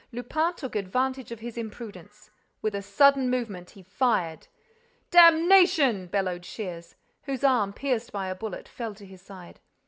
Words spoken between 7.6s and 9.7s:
pierced by a bullet, fell to his side.